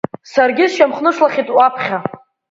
Саргьы 0.31 0.65
сшьамхнышлахьеит 0.69 1.49
уаԥхьа. 1.55 1.97